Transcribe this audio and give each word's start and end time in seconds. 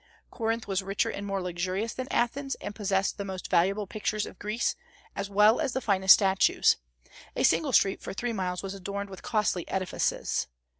Corinth 0.31 0.67
was 0.67 0.81
richer 0.81 1.11
and 1.11 1.27
more 1.27 1.43
luxurious 1.43 1.93
than 1.93 2.07
Athens, 2.09 2.55
and 2.55 2.73
possessed 2.73 3.19
the 3.19 3.23
most 3.23 3.51
valuable 3.51 3.85
pictures 3.85 4.25
of 4.25 4.39
Greece, 4.39 4.75
as 5.15 5.29
well 5.29 5.59
as 5.59 5.73
the 5.73 5.79
finest 5.79 6.15
statues; 6.15 6.77
a 7.35 7.43
single 7.43 7.71
street 7.71 8.01
for 8.01 8.11
three 8.11 8.33
miles 8.33 8.63
was 8.63 8.73
adorned 8.73 9.11
with 9.11 9.21
costly 9.21 9.67
edifices. 9.69 10.47